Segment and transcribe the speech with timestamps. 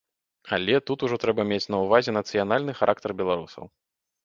[0.55, 3.73] Але тут ужо трэба мець на ўвазе нацыянальны характар беларусаў.